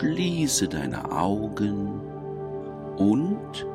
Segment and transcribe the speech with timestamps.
[0.00, 2.00] Schließe deine Augen
[2.96, 3.66] und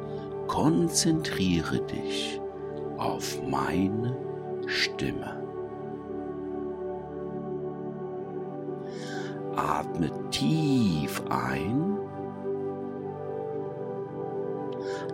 [0.47, 2.41] konzentriere dich
[2.97, 4.17] auf meine
[4.65, 5.44] Stimme.
[10.35, 11.97] Tief ein.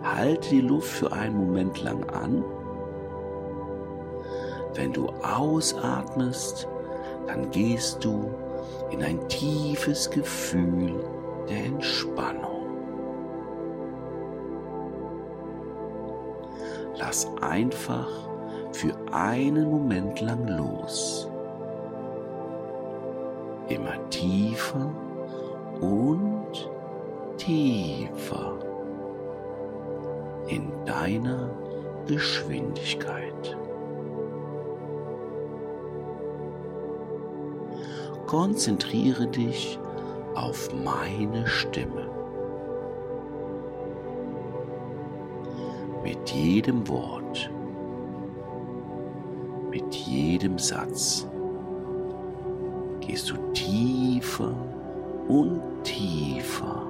[0.02, 2.44] Halte die Luft für einen Moment lang an.
[4.74, 6.66] Wenn du ausatmest,
[7.28, 8.30] dann gehst du
[8.90, 11.04] in ein tiefes Gefühl
[11.48, 12.66] der Entspannung.
[16.96, 18.08] Lass einfach
[18.72, 21.30] für einen Moment lang los.
[23.68, 24.90] Immer tiefer
[25.82, 26.70] und
[27.36, 28.58] tiefer
[30.48, 31.50] in deiner
[32.06, 33.56] Geschwindigkeit.
[38.32, 39.78] konzentriere dich
[40.34, 42.08] auf meine Stimme.
[46.02, 47.50] Mit jedem Wort,
[49.68, 51.28] mit jedem Satz
[53.00, 54.54] gehst du tiefer
[55.28, 56.86] und tiefer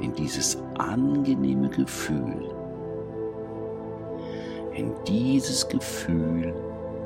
[0.00, 2.50] in dieses angenehme Gefühl,
[4.72, 6.54] in dieses Gefühl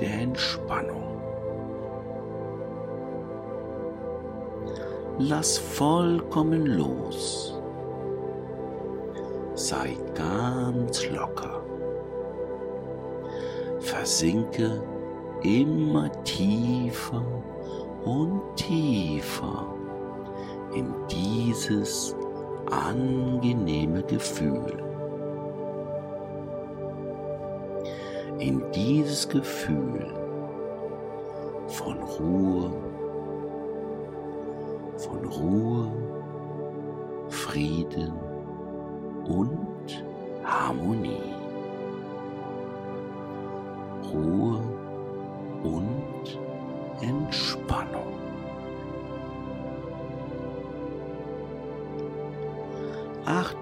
[0.01, 1.13] der Entspannung.
[5.19, 7.61] lass vollkommen los.
[9.55, 11.63] Sei ganz locker.
[13.79, 14.83] Versinke
[15.43, 17.25] immer tiefer
[18.05, 19.72] und tiefer
[20.75, 22.15] in dieses
[22.71, 24.83] angenehme Gefühl.
[28.39, 30.07] In dieses Gefühl
[31.69, 32.73] von Ruhe
[35.03, 35.91] von Ruhe,
[37.29, 38.13] Frieden
[39.25, 40.05] und
[40.45, 41.35] Harmonie.
[44.13, 44.61] Ruhe
[45.65, 46.39] und
[47.01, 47.62] Entspannung.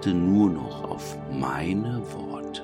[0.01, 2.63] Achte nur noch auf meine Worte.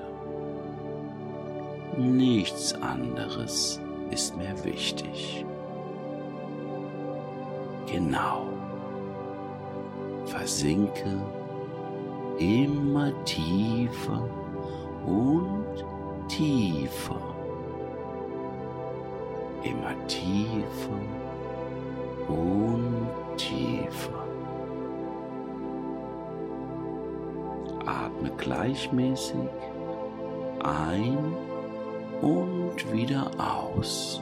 [1.96, 5.46] Nichts anderes ist mehr wichtig.
[7.86, 8.48] Genau
[10.26, 11.22] versinke
[12.40, 14.28] immer tiefer
[15.06, 15.86] und
[16.28, 17.22] tiefer,
[19.64, 21.00] immer tiefer
[22.28, 24.27] und tiefer.
[28.18, 29.36] Atme gleichmäßig
[30.64, 31.18] ein
[32.22, 34.22] und wieder aus.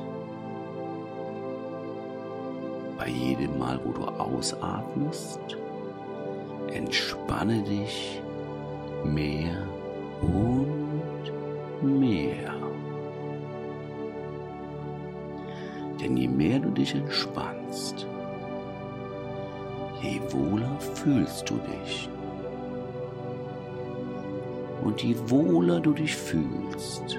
[2.98, 5.40] Bei jedem Mal, wo du ausatmest,
[6.74, 8.22] entspanne dich
[9.06, 9.66] mehr
[10.22, 11.32] und
[11.82, 12.54] mehr.
[16.02, 18.06] Denn je mehr du dich entspannst,
[20.02, 22.10] je wohler fühlst du dich.
[24.86, 27.18] Und je wohler du dich fühlst,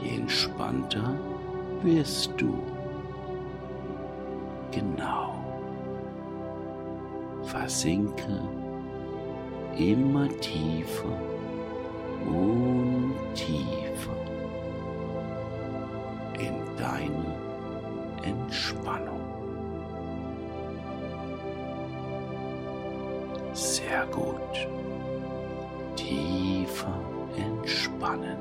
[0.00, 1.14] je entspannter
[1.82, 2.54] wirst du.
[4.70, 5.30] Genau
[7.50, 8.40] versinke
[9.76, 11.18] immer tiefer
[12.26, 14.16] und tiefer
[16.38, 17.34] in deine
[18.22, 19.09] Entspannung.
[28.10, 28.36] Entspannen.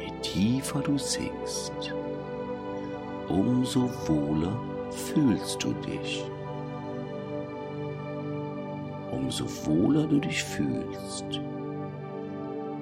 [0.00, 1.94] Je tiefer du sinkst,
[3.28, 4.58] umso wohler
[4.90, 6.24] fühlst du dich.
[9.10, 11.40] Umso wohler du dich fühlst,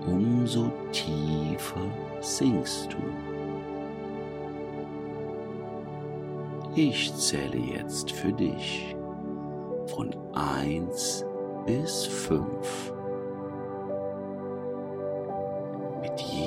[0.07, 1.81] umso tiefer
[2.21, 2.99] sinkst du.
[6.77, 8.95] Ich zähle jetzt für dich
[9.87, 11.25] von 1
[11.67, 12.90] bis 5.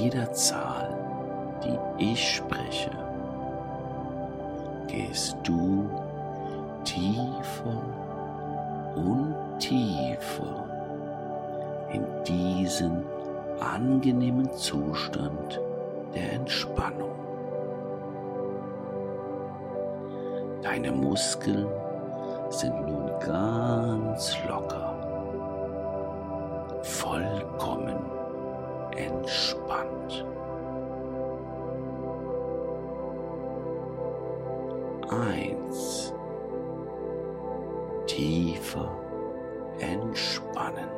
[0.04, 0.90] jeder Zahl,
[1.64, 2.92] die ich spreche,
[4.88, 5.90] gehst du
[6.84, 7.82] tiefer
[8.96, 10.66] und tiefer
[11.94, 13.06] in diesen
[13.62, 15.62] angenehmen Zustand
[16.14, 17.16] der Entspannung.
[20.64, 21.68] Deine Muskeln
[22.50, 24.96] sind nun ganz locker,
[26.82, 27.96] vollkommen
[28.98, 29.63] entspannt.
[35.24, 36.14] Eins.
[38.08, 38.90] Tiefer
[39.80, 40.90] entspannen.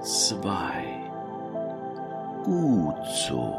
[0.00, 0.84] Zwei.
[2.44, 3.54] Gut so.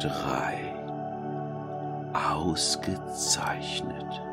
[0.00, 0.74] Drei.
[2.14, 4.27] Ausgezeichnet.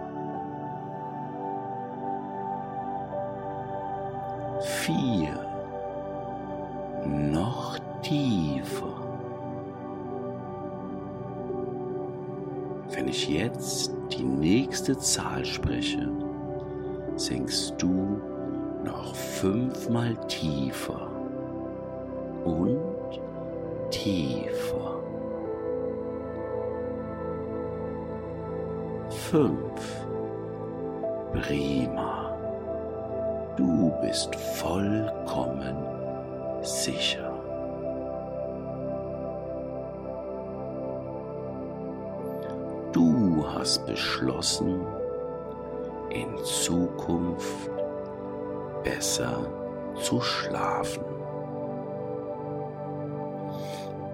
[14.87, 16.07] Nächste Zahl spreche,
[17.15, 18.21] sinkst du
[18.83, 21.09] noch fünfmal tiefer
[22.43, 23.19] und
[23.89, 24.99] tiefer.
[29.09, 30.05] Fünf.
[31.33, 32.37] Prima.
[33.57, 35.14] Du bist vollkommen
[44.25, 44.81] hast beschlossen,
[46.09, 47.69] in Zukunft
[48.83, 49.47] besser
[50.01, 51.03] zu schlafen.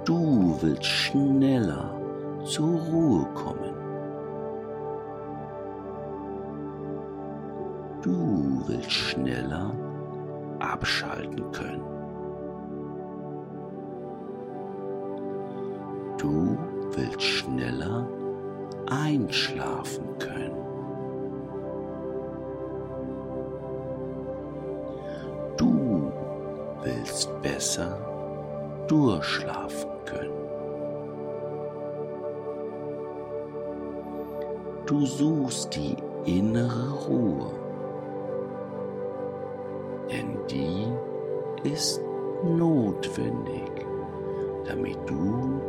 [0.05, 1.95] Du willst schneller
[2.43, 3.75] zur Ruhe kommen.
[8.01, 9.71] Du willst schneller
[10.59, 11.83] abschalten können.
[16.17, 16.57] Du
[16.95, 18.07] willst schneller
[18.91, 20.51] einschlafen können.
[25.55, 26.11] Du
[26.83, 27.97] willst besser
[28.88, 30.31] durchschlafen können.
[34.85, 35.95] Du suchst die
[36.25, 37.51] innere Ruhe,
[40.11, 40.87] denn die
[41.69, 42.01] ist
[42.44, 43.71] notwendig,
[44.67, 45.61] damit du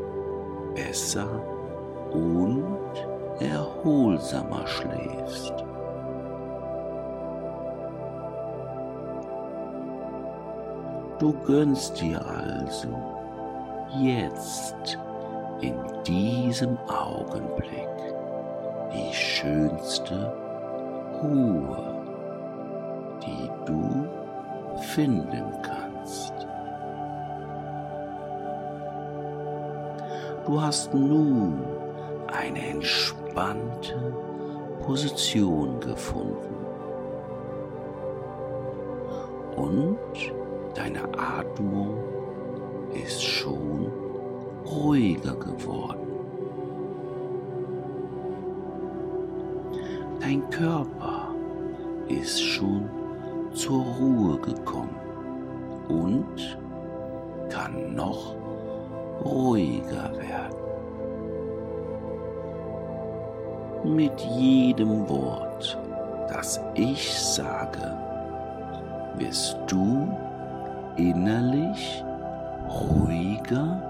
[0.75, 1.29] besser
[2.11, 5.55] und erholsamer schläfst.
[11.19, 12.89] Du gönnst dir also
[14.01, 14.99] jetzt
[15.61, 17.89] in diesem Augenblick
[18.93, 20.33] die schönste
[21.23, 22.03] Ruhe,
[23.25, 24.09] die du
[24.79, 26.35] finden kannst.
[30.45, 31.63] Du hast nun
[32.27, 32.83] eine
[33.33, 34.15] entspannte
[34.85, 36.55] Position gefunden
[39.57, 39.99] und
[40.75, 41.97] deine Atmung
[42.93, 43.91] ist schon
[44.67, 45.99] ruhiger geworden.
[50.21, 51.35] Dein Körper
[52.09, 52.89] ist schon
[53.55, 54.97] zur Ruhe gekommen
[55.89, 56.59] und
[57.49, 58.35] kann noch
[59.25, 60.42] ruhiger werden.
[63.85, 65.77] Mit jedem Wort,
[66.29, 67.99] das ich sage,
[69.17, 70.09] wirst du
[70.97, 72.05] innerlich
[72.69, 73.83] ruhiger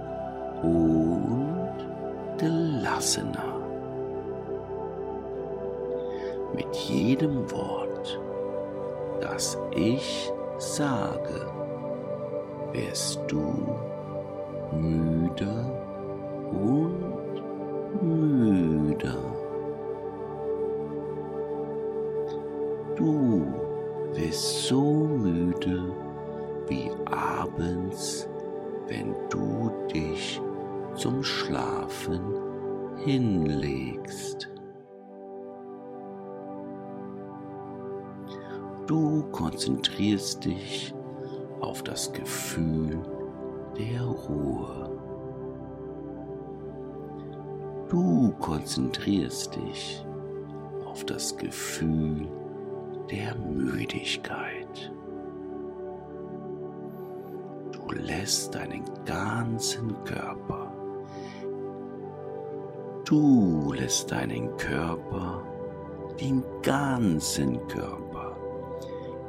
[0.62, 1.76] und
[2.38, 3.61] gelassener.
[6.55, 8.19] Mit jedem Wort,
[9.21, 11.47] das ich sage,
[12.73, 13.76] wirst du
[14.73, 15.66] müder
[16.50, 17.43] und
[18.02, 19.41] müder.
[22.96, 23.46] Du
[24.12, 25.94] wirst so müde
[26.68, 28.28] wie abends,
[28.87, 30.40] wenn du dich
[30.94, 32.20] zum Schlafen
[32.99, 34.50] hinlegst.
[38.87, 40.94] Du konzentrierst dich
[41.61, 43.00] auf das Gefühl
[43.78, 44.90] der Ruhe.
[47.88, 50.04] Du konzentrierst dich
[50.84, 52.28] auf das Gefühl
[53.12, 54.90] der Müdigkeit.
[57.73, 60.73] Du lässt deinen ganzen Körper,
[63.04, 65.42] du lässt deinen Körper,
[66.19, 68.35] den ganzen Körper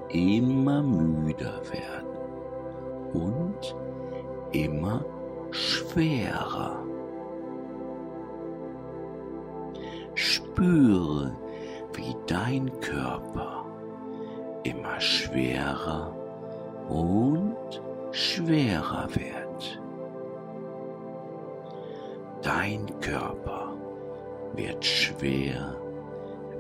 [0.10, 2.08] immer müder werden
[3.14, 3.76] und
[4.54, 5.04] immer
[5.52, 6.86] schwerer.
[10.16, 11.36] Spüre,
[11.94, 13.53] wie dein Körper
[14.64, 16.16] immer schwerer
[16.90, 19.82] und schwerer wird.
[22.42, 23.74] Dein Körper
[24.54, 25.76] wird schwer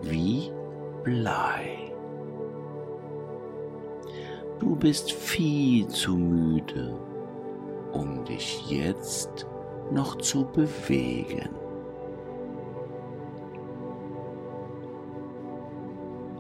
[0.01, 0.51] wie
[1.03, 1.93] Blei.
[4.60, 6.98] Du bist viel zu müde,
[7.91, 9.45] um dich jetzt
[9.91, 11.50] noch zu bewegen.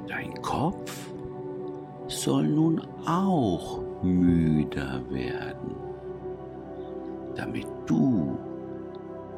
[0.07, 1.02] Dein Kopf
[2.23, 5.75] soll nun auch müder werden,
[7.35, 8.37] damit du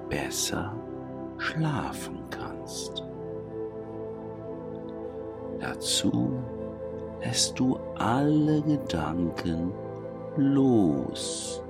[0.08, 0.72] besser
[1.40, 3.04] schlafen kannst.
[5.60, 6.34] Dazu
[7.24, 9.72] lässt du alle Gedanken
[10.36, 11.64] los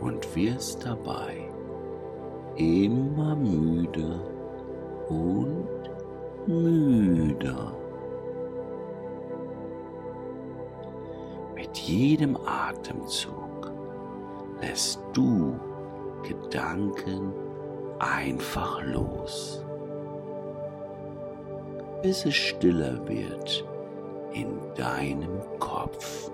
[0.00, 1.48] und wirst dabei
[2.56, 4.20] immer müder
[5.08, 5.68] und
[6.48, 7.79] müder.
[11.80, 13.72] Jedem Atemzug
[14.60, 15.58] lässt du
[16.22, 17.32] Gedanken
[17.98, 19.64] einfach los,
[22.02, 23.64] bis es stiller wird
[24.32, 26.30] in deinem Kopf.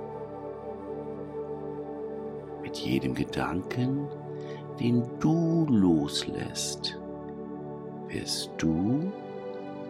[2.62, 4.08] Mit jedem Gedanken,
[4.80, 6.98] den du loslässt,
[8.08, 9.10] wirst du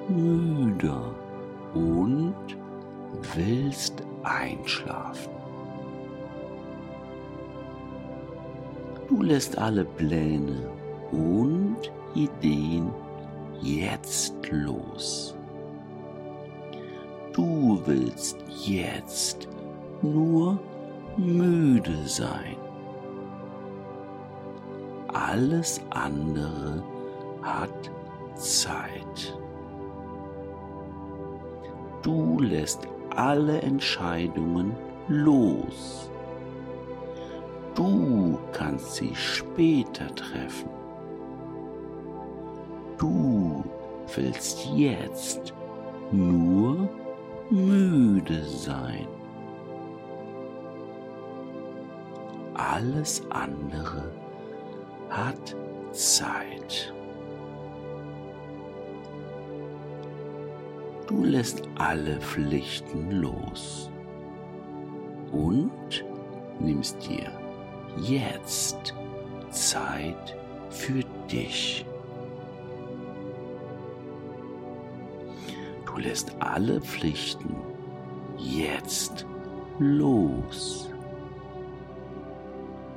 [0.09, 1.15] müder
[1.75, 2.35] und
[3.35, 5.36] willst einschlafen.
[9.09, 10.69] Du lässt alle Pläne
[11.13, 11.77] und
[12.15, 12.91] Ideen
[13.63, 15.37] jetzt los.
[17.33, 19.49] Du willst jetzt
[20.03, 20.59] nur
[21.17, 22.57] müde sein.
[25.13, 26.83] Alles andere
[27.43, 27.91] hat
[28.35, 29.39] Zeit.
[32.03, 34.75] Du lässt alle Entscheidungen
[35.09, 36.11] los.
[37.77, 40.71] Du kannst sie später treffen.
[42.97, 43.63] Du
[44.15, 45.53] willst jetzt
[46.11, 46.89] nur
[47.51, 49.07] müde sein.
[52.55, 54.11] Alles andere
[55.11, 55.55] hat
[55.93, 56.95] Zeit.
[61.07, 63.91] Du lässt alle Pflichten los
[65.31, 66.05] und
[66.59, 67.31] nimmst dir
[67.97, 68.95] jetzt
[69.51, 70.37] Zeit
[70.71, 71.85] für dich.
[75.87, 77.57] Du lässt alle Pflichten
[78.39, 79.25] jetzt
[79.79, 80.91] los.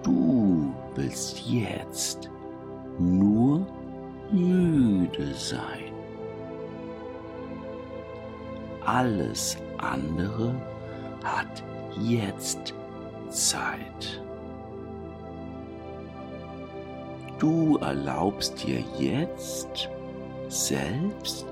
[0.04, 2.30] Du willst jetzt
[2.98, 3.66] nur
[4.32, 5.94] müde sein.
[8.86, 10.54] Alles andere
[11.24, 11.64] hat
[12.02, 12.74] jetzt
[13.30, 14.22] Zeit.
[17.40, 19.90] Du erlaubst dir jetzt
[20.50, 21.46] selbst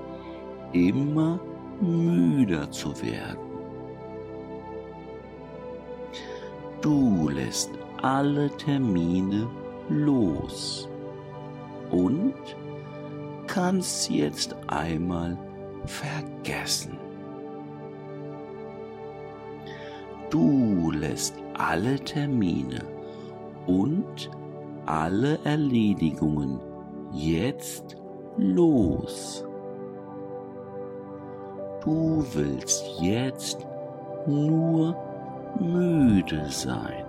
[0.72, 1.40] immer
[1.80, 3.38] müder zu werden.
[6.82, 7.70] Du lässt
[8.02, 9.48] alle Termine
[9.88, 10.88] los
[11.90, 12.34] und
[13.46, 15.38] kannst sie jetzt einmal
[15.86, 16.98] vergessen.
[20.28, 22.84] Du lässt alle Termine
[23.66, 24.30] und
[24.88, 26.58] alle Erledigungen
[27.12, 27.98] jetzt
[28.38, 29.44] los.
[31.84, 33.66] Du willst jetzt
[34.26, 34.96] nur
[35.60, 37.04] müde sein.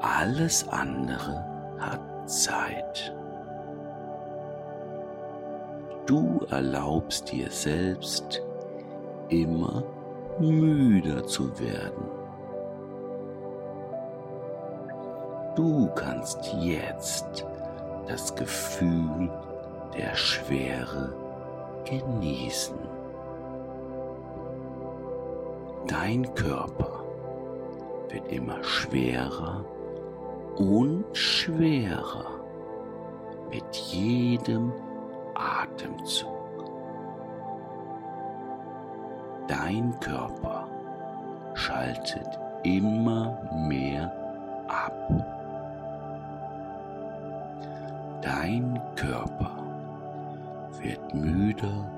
[0.00, 1.44] Alles andere
[1.80, 3.12] hat Zeit.
[6.06, 8.42] Du erlaubst dir selbst
[9.28, 9.82] immer
[10.38, 12.19] müder zu werden.
[15.56, 17.44] Du kannst jetzt
[18.06, 19.30] das Gefühl
[19.96, 21.12] der Schwere
[21.84, 22.78] genießen.
[25.86, 27.04] Dein Körper
[28.08, 29.64] wird immer schwerer
[30.56, 32.26] und schwerer
[33.50, 34.72] mit jedem
[35.34, 36.28] Atemzug.
[39.48, 40.68] Dein Körper
[41.54, 44.12] schaltet immer mehr
[44.68, 45.39] ab.
[48.22, 49.56] Dein Körper
[50.78, 51.90] wird müder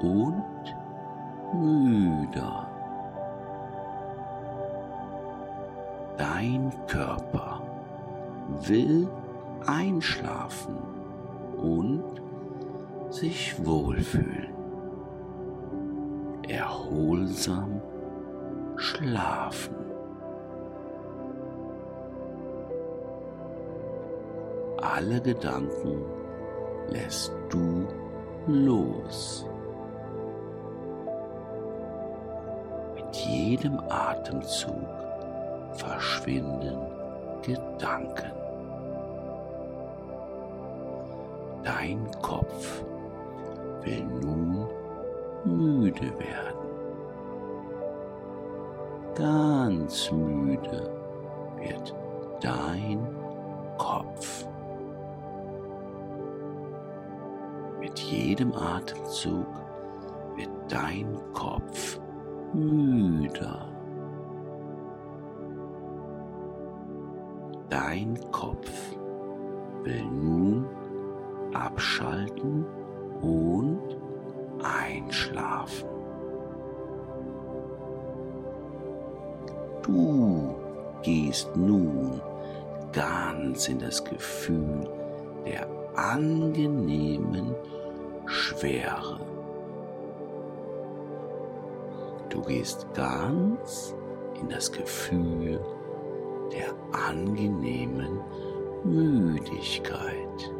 [0.00, 0.74] und
[1.52, 2.68] müder.
[6.16, 7.60] Dein Körper
[8.60, 9.08] will
[9.66, 10.76] einschlafen
[11.56, 12.04] und
[13.10, 14.54] sich wohlfühlen.
[16.48, 17.80] Erholsam
[18.76, 19.87] schlafen.
[24.98, 26.02] Alle Gedanken
[26.88, 27.86] lässt du
[28.48, 29.46] los.
[32.96, 34.88] Mit jedem Atemzug
[35.74, 36.78] verschwinden
[37.42, 38.32] Gedanken.
[41.62, 42.82] Dein Kopf
[43.84, 44.66] will nun
[45.44, 46.68] müde werden.
[49.14, 50.90] Ganz müde
[51.60, 51.94] wird
[52.40, 53.27] dein
[58.10, 59.46] jedem Atemzug
[60.36, 62.00] wird dein Kopf
[62.52, 63.68] müder.
[67.68, 68.70] Dein Kopf
[69.82, 70.66] will nun
[71.52, 72.64] abschalten
[73.20, 73.98] und
[74.62, 75.88] einschlafen.
[79.82, 80.54] Du
[81.02, 82.20] gehst nun
[82.92, 84.88] ganz in das Gefühl
[85.44, 87.54] der angenehmen
[88.28, 89.18] Schwere.
[92.28, 93.94] Du gehst ganz
[94.38, 95.58] in das Gefühl
[96.52, 98.20] der angenehmen
[98.84, 100.52] Müdigkeit.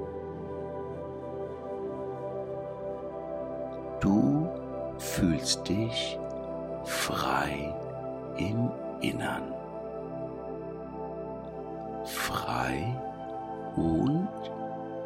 [4.01, 4.49] Du
[4.99, 6.19] fühlst dich
[6.85, 7.75] frei
[8.39, 8.71] im
[9.01, 9.55] Innern.
[12.05, 12.99] Frei
[13.77, 14.29] und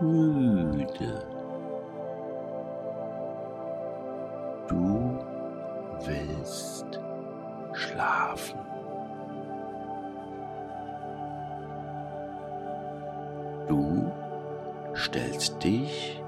[0.01, 1.32] müde.
[13.69, 14.11] Du
[14.95, 16.21] stellst dich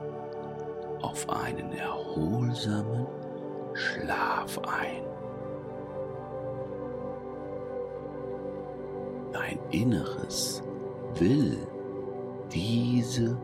[1.02, 3.06] auf einen erholsamen
[3.74, 5.02] Schlaf ein.
[9.32, 10.62] Dein Inneres
[11.14, 11.58] will
[12.52, 13.36] diese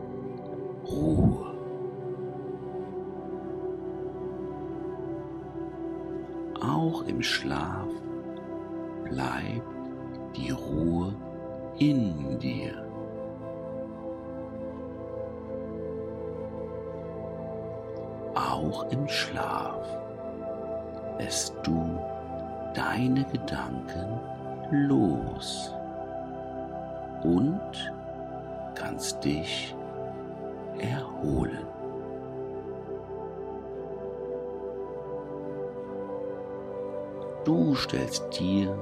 [0.89, 1.51] Ruhe.
[6.61, 7.87] Auch im Schlaf
[9.03, 9.67] bleibt
[10.35, 11.13] die Ruhe
[11.77, 12.90] in dir.
[18.61, 19.87] Auch im Schlaf
[21.17, 21.99] lässt du
[22.75, 24.19] deine Gedanken
[24.69, 25.73] los
[27.23, 27.93] und
[28.75, 29.75] kannst dich
[30.77, 31.65] erholen.
[37.43, 38.77] Du stellst dir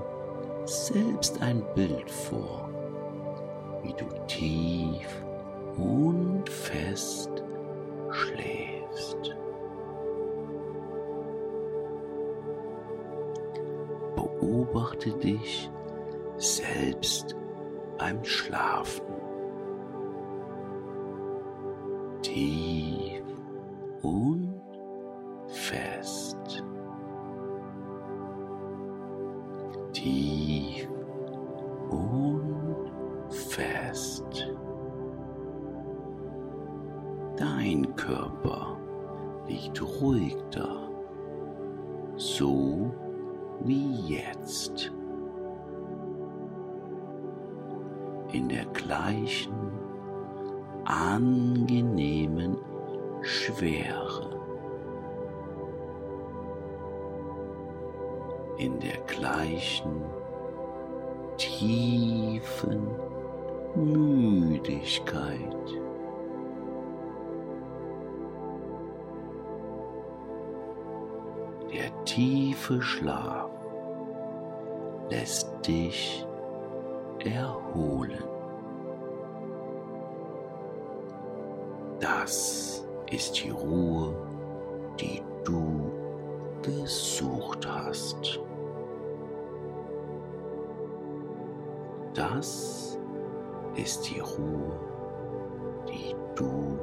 [0.66, 2.70] selbst ein Bild vor,
[3.82, 5.24] wie du tief
[5.78, 7.32] und fest
[8.12, 9.39] schläfst.
[14.40, 15.70] Beobachte dich
[16.38, 17.36] selbst
[17.98, 19.06] beim Schlafen.
[22.22, 23.24] Tief
[24.02, 24.49] und
[53.50, 54.30] Schwere.
[58.58, 60.04] In der gleichen
[61.38, 62.90] tiefen
[63.76, 65.40] Müdigkeit.
[71.74, 73.50] Der tiefe Schlaf
[75.10, 76.28] lässt dich
[77.24, 78.24] erholen.
[82.00, 82.69] Das
[83.12, 84.14] ist die Ruhe,
[85.00, 85.92] die du
[86.62, 88.40] gesucht hast.
[92.14, 93.00] Das
[93.76, 94.80] ist die Ruhe,
[95.88, 96.78] die du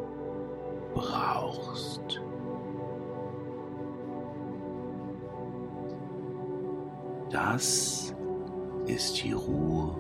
[0.95, 2.21] brauchst.
[7.31, 8.15] Das
[8.87, 9.95] ist die Ruhe,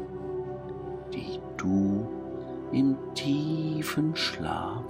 [1.13, 2.09] die du
[2.73, 4.85] im tiefen Schlaf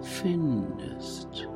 [0.00, 1.48] findest.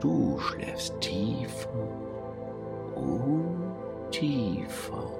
[0.00, 1.88] Du schläfst tiefer
[2.96, 3.62] und
[4.10, 5.10] tiefer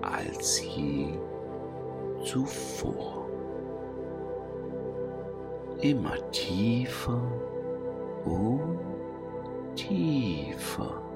[0.00, 1.08] als je
[2.24, 3.26] zuvor.
[5.80, 7.20] Immer tiefer
[8.24, 8.78] und
[9.76, 11.07] tiefer.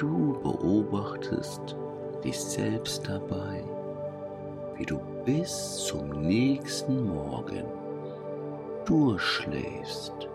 [0.00, 1.76] Du beobachtest
[2.24, 3.62] dich selbst dabei,
[4.78, 7.66] wie du bis zum nächsten Morgen
[8.86, 10.26] durchschläfst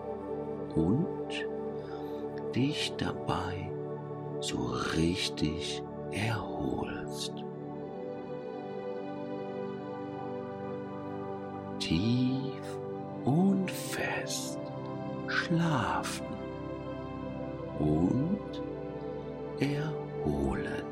[0.76, 1.48] und
[2.54, 3.68] dich dabei
[4.38, 4.56] so
[4.96, 7.32] richtig erholst.
[11.80, 12.78] Tief
[13.24, 14.60] und fest
[15.26, 16.26] schlafen
[17.80, 18.62] und
[19.60, 20.85] erholen.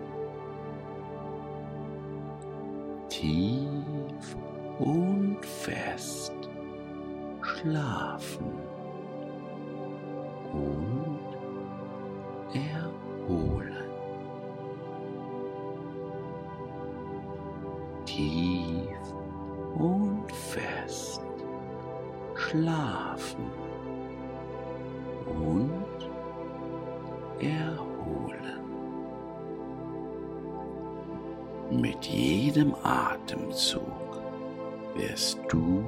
[34.95, 35.85] Wirst du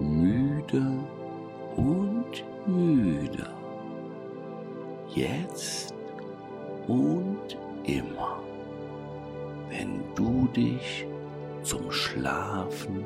[0.00, 0.92] müder
[1.76, 3.50] und müder.
[5.14, 5.94] Jetzt
[6.86, 8.40] und immer,
[9.68, 11.06] wenn du dich
[11.62, 13.04] zum Schlafen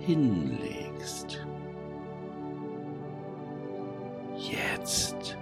[0.00, 1.46] hinlegst.
[4.36, 5.36] Jetzt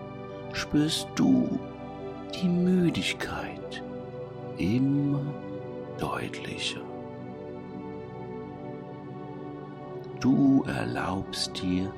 [0.53, 1.59] spürst du
[2.35, 3.83] die Müdigkeit
[4.59, 5.23] immer
[5.99, 6.92] deutlicher.
[10.23, 11.93] Du erlaubst dir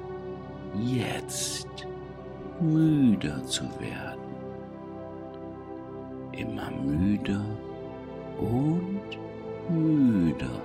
[0.83, 1.87] jetzt
[2.59, 4.35] müder zu werden.
[6.33, 7.45] Immer müder
[8.39, 9.19] und
[9.69, 10.63] müder.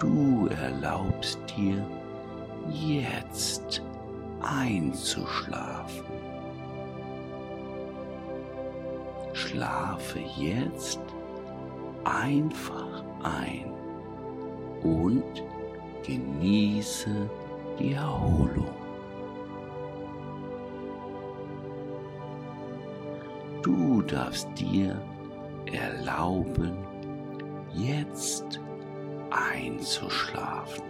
[0.00, 1.86] Du erlaubst dir
[2.72, 3.82] jetzt
[4.42, 6.06] einzuschlafen.
[9.32, 10.98] Schlafe jetzt
[12.02, 13.73] einfach ein
[14.84, 15.42] und
[16.06, 17.28] genieße
[17.78, 18.68] die Erholung.
[23.62, 25.00] Du darfst dir
[25.72, 26.76] erlauben,
[27.72, 28.60] jetzt
[29.30, 30.84] einzuschlafen.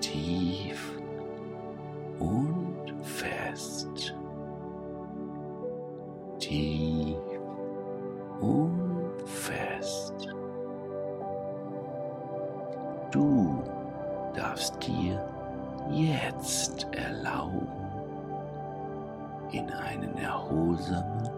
[0.00, 1.00] Tief
[2.18, 4.14] und fest.
[6.38, 7.16] Tief
[8.40, 8.79] und
[20.00, 21.28] einen erholsamen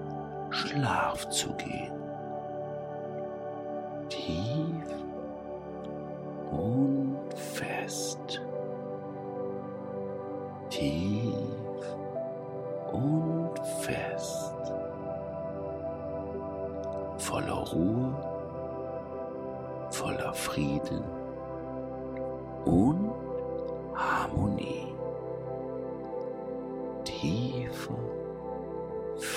[0.51, 1.93] Schlaf zu gehen.
[4.09, 4.72] Tief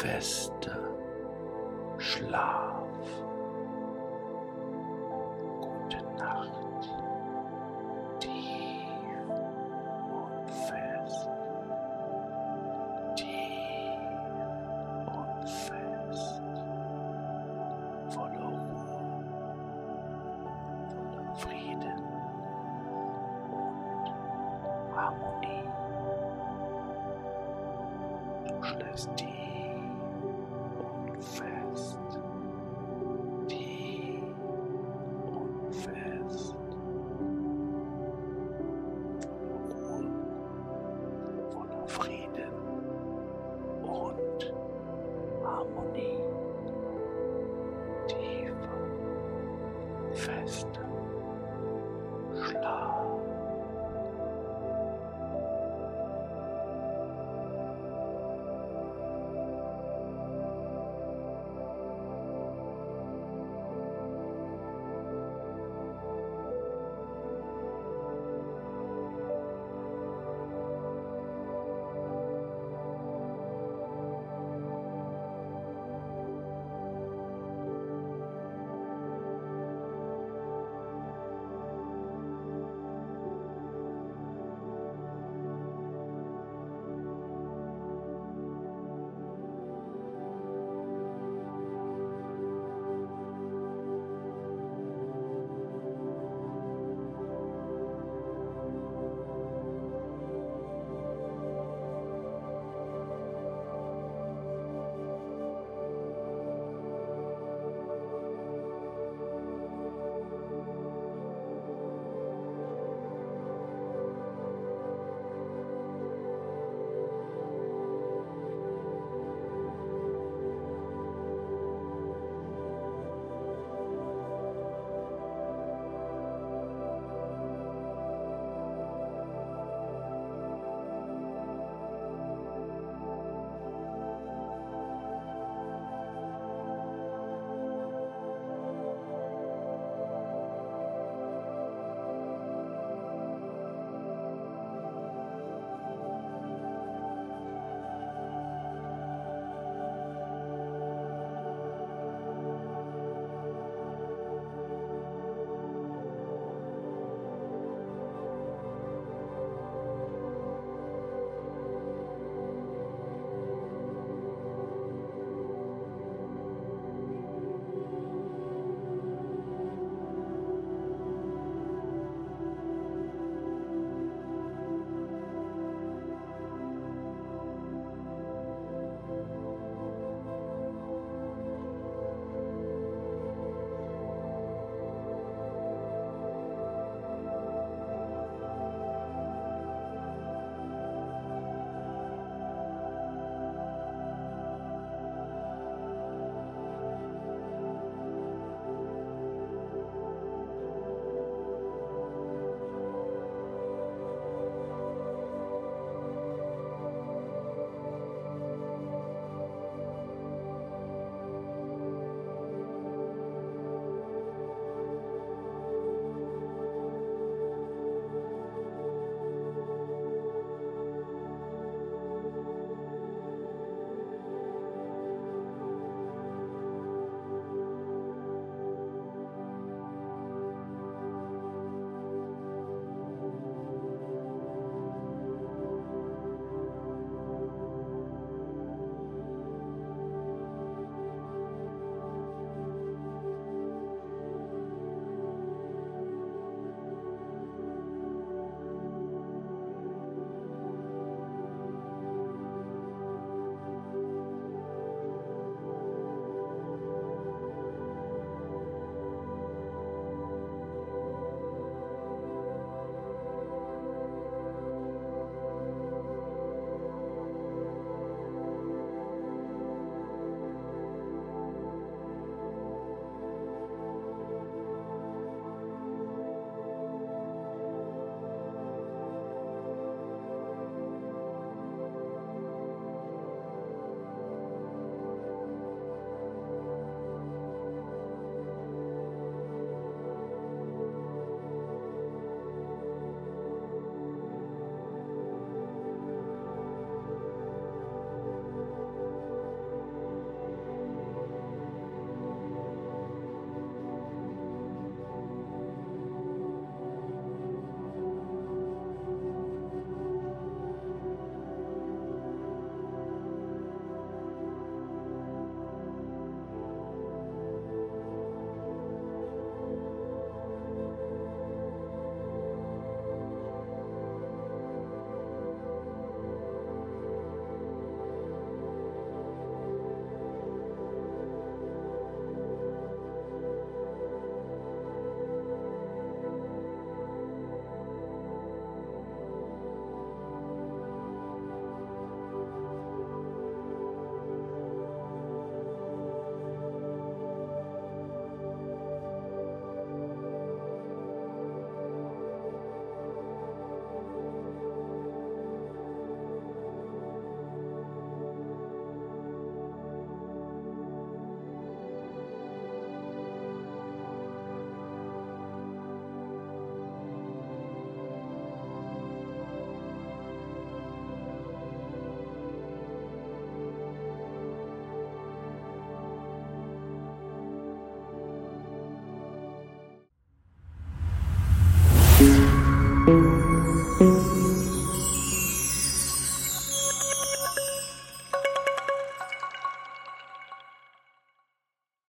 [0.06, 0.78] fester
[1.98, 2.86] Schlaf.